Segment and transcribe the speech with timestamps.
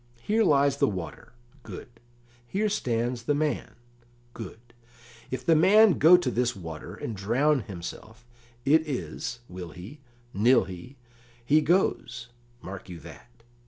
[0.23, 1.87] "Here lies the water good;
[2.47, 3.75] here stands the man
[4.33, 4.73] good;
[5.29, 8.25] if the man go to this water and drown himself,
[8.65, 9.99] it is, will he,
[10.33, 10.97] nill he,
[11.45, 12.29] he goes
[12.63, 13.43] mark you that.